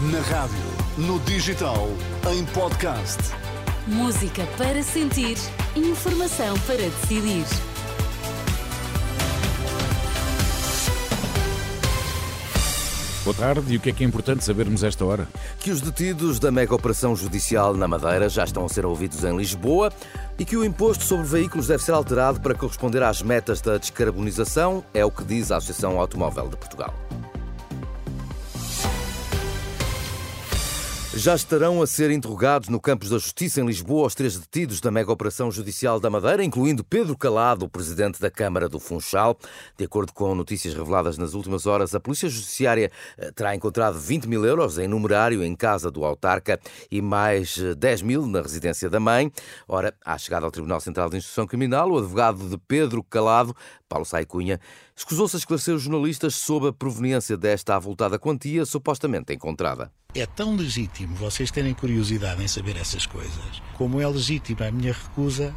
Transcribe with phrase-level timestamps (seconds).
[0.00, 0.56] Na rádio,
[0.96, 1.88] no digital,
[2.32, 3.18] em podcast.
[3.84, 5.36] Música para sentir,
[5.74, 7.44] informação para decidir.
[13.24, 15.26] Boa tarde, e o que é que é importante sabermos esta hora?
[15.58, 19.36] Que os detidos da mega operação judicial na Madeira já estão a ser ouvidos em
[19.36, 19.92] Lisboa
[20.38, 24.84] e que o imposto sobre veículos deve ser alterado para corresponder às metas da descarbonização,
[24.94, 26.94] é o que diz a Associação Automóvel de Portugal.
[31.18, 34.88] Já estarão a ser interrogados no Campos da Justiça em Lisboa os três detidos da
[34.88, 39.36] mega operação judicial da Madeira, incluindo Pedro Calado, o presidente da Câmara do Funchal.
[39.76, 44.26] De acordo com notícias reveladas nas últimas horas, a Polícia Judiciária eh, terá encontrado 20
[44.28, 48.88] mil euros em numerário em casa do autarca e mais 10 eh, mil na residência
[48.88, 49.32] da mãe.
[49.66, 53.56] Ora, à chegada ao Tribunal Central de Instrução Criminal, o advogado de Pedro Calado,
[53.88, 54.60] Paulo Saicunha,
[54.94, 59.90] escusou-se a esclarecer os jornalistas sobre a proveniência desta avultada quantia supostamente encontrada.
[60.14, 64.92] É tão legítimo vocês terem curiosidade em saber essas coisas, como é legítima a minha
[64.92, 65.54] recusa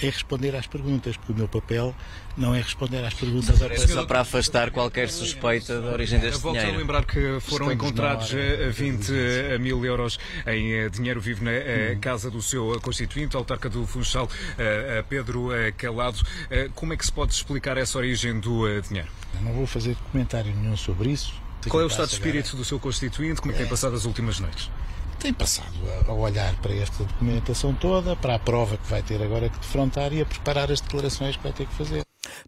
[0.00, 1.94] em responder às perguntas, porque o meu papel
[2.36, 3.56] não é responder às perguntas.
[3.88, 6.76] Só para afastar qualquer suspeita da origem deste Volto dinheiro.
[6.76, 8.30] a lembrar que foram Estamos encontrados
[8.72, 12.00] 20 mil euros em eh, dinheiro vivo na hum.
[12.00, 14.28] casa do seu constituinte, autarca do Funchal,
[15.08, 16.18] Pedro Calado.
[16.74, 19.08] Como é que se pode explicar essa origem do dinheiro?
[19.40, 21.34] não vou fazer comentário nenhum sobre isso.
[21.68, 23.40] Qual é o estado de espírito do seu constituinte?
[23.40, 24.70] Como é que tem passado as últimas noites?
[25.18, 25.72] Tem passado
[26.08, 30.12] a olhar para esta documentação toda, para a prova que vai ter agora que defrontar
[30.12, 32.02] e a preparar as declarações que vai ter que fazer.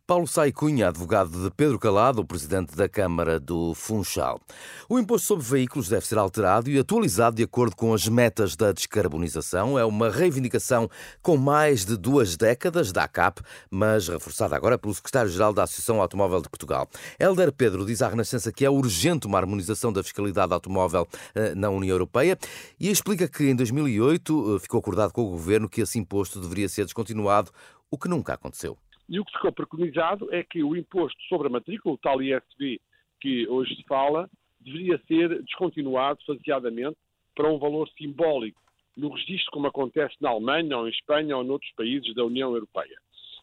[0.06, 4.40] Paulo Sai Cunha, advogado de Pedro Calado, o presidente da Câmara do Funchal.
[4.88, 8.72] O imposto sobre veículos deve ser alterado e atualizado de acordo com as metas da
[8.72, 9.78] descarbonização.
[9.78, 10.90] É uma reivindicação
[11.22, 16.42] com mais de duas décadas da ACAP, mas reforçada agora pelo secretário-geral da Associação Automóvel
[16.42, 16.88] de Portugal.
[17.18, 21.70] Helder Pedro diz à Renascença que é urgente uma harmonização da fiscalidade automóvel eh, na
[21.70, 22.38] União Europeia
[22.78, 26.68] e explica que em 2008 eh, ficou acordado com o governo que esse imposto deveria
[26.68, 27.50] ser descontinuado,
[27.90, 28.76] o que nunca aconteceu.
[29.08, 32.80] E o que ficou preconizado é que o imposto sobre a matrícula, o tal ISB
[33.20, 34.28] que hoje se fala,
[34.60, 36.96] deveria ser descontinuado faseadamente
[37.34, 38.60] para um valor simbólico
[38.96, 42.96] no registro, como acontece na Alemanha, ou em Espanha, ou noutros países da União Europeia.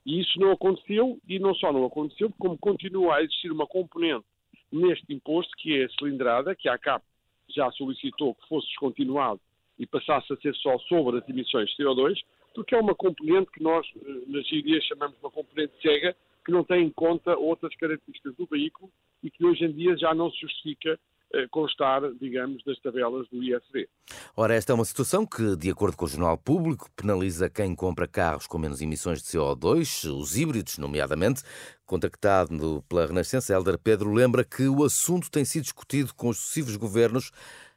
[0.05, 4.25] E isso não aconteceu, e não só não aconteceu, como continua a existir uma componente
[4.71, 7.03] neste imposto, que é a cilindrada, que a ACAP
[7.49, 9.39] já solicitou que fosse descontinuado
[9.77, 12.17] e passasse a ser só sobre as emissões de CO2,
[12.53, 16.51] porque é uma componente que nós, eh, na engenharia, chamamos de uma componente cega, que
[16.51, 18.91] não tem em conta outras características do veículo
[19.21, 20.99] e que hoje em dia já não se justifica
[21.33, 23.87] eh, constar, digamos, das tabelas do ISD.
[24.35, 28.05] Ora, esta é uma situação que, de acordo com o Jornal Público, penaliza quem compra
[28.05, 31.41] carros com menos emissões de CO2, os híbridos, nomeadamente.
[31.85, 36.75] Contactado pela Renascença, Helder Pedro lembra que o assunto tem sido discutido com os sucessivos
[36.75, 37.31] governos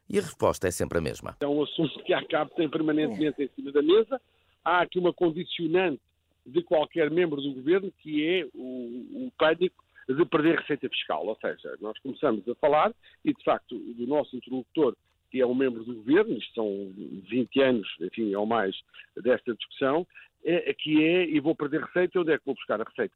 [0.08, 1.36] e a resposta é sempre a mesma.
[1.40, 4.20] É um assunto que a CAP tem permanentemente em cima da mesa
[4.64, 6.00] há aqui uma condicionante
[6.46, 11.26] de qualquer membro do governo que é o, o pânico de perder receita fiscal.
[11.26, 12.92] Ou seja, nós começamos a falar
[13.24, 14.96] e, de facto, do nosso interlocutor,
[15.30, 16.92] que é um membro do governo, isto são
[17.28, 18.76] 20 anos, enfim, ou mais,
[19.16, 20.06] desta discussão,
[20.44, 23.14] é, que é, e vou perder receita, onde é que vou buscar a receita?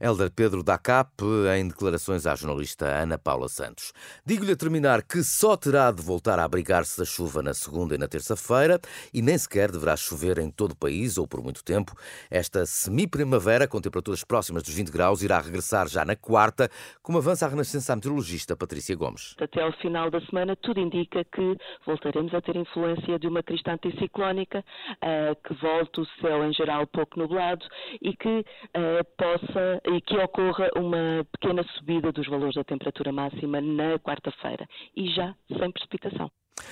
[0.00, 1.22] Helder Pedro da CAP,
[1.56, 3.92] em declarações à jornalista Ana Paula Santos.
[4.24, 7.98] Digo-lhe a terminar que só terá de voltar a abrigar-se da chuva na segunda e
[7.98, 8.78] na terça-feira
[9.12, 11.92] e nem sequer deverá chover em todo o país ou por muito tempo.
[12.30, 16.68] Esta semi-primavera, com temperaturas próximas dos 20 graus, irá regressar já na quarta,
[17.02, 19.34] como avança a renascença a meteorologista Patrícia Gomes.
[19.40, 21.56] Até ao final da semana, tudo indica que
[21.86, 26.86] voltaremos a ter influência de uma crista anticiclónica, uh, que volte o céu em geral
[26.86, 27.64] pouco nublado
[28.02, 33.60] e que uh, possa e que ocorra uma pequena subida dos valores da temperatura máxima
[33.60, 36.30] na quarta-feira e já sem precipitação.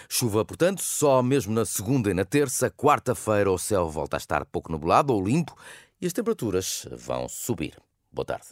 [0.08, 2.70] Chuva, portanto, só mesmo na segunda e na terça.
[2.70, 5.54] Quarta-feira o céu volta a estar pouco nublado ou limpo
[6.00, 7.74] e as temperaturas vão subir.
[8.12, 8.46] Boa tarde.